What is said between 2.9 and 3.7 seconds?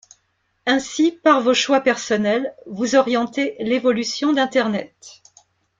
orientez